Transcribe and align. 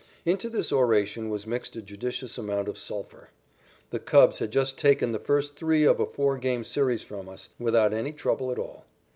Into 0.25 0.49
this 0.49 0.71
oration 0.71 1.29
was 1.29 1.45
mixed 1.45 1.75
a 1.75 1.81
judicious 1.83 2.35
amount 2.39 2.67
of 2.67 2.75
sulphur. 2.79 3.29
The 3.91 3.99
Cubs 3.99 4.39
had 4.39 4.49
just 4.49 4.79
taken 4.79 5.11
the 5.11 5.19
first 5.19 5.55
three 5.55 5.83
of 5.83 5.99
a 5.99 6.07
four 6.07 6.39
game 6.39 6.63
series 6.63 7.03
from 7.03 7.29
us 7.29 7.49
without 7.59 7.93
any 7.93 8.11
trouble 8.11 8.51
at 8.51 8.57
all. 8.57 8.85